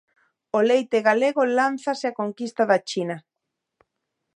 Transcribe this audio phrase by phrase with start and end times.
[0.57, 3.17] O leite galego lánzase á conquista da China.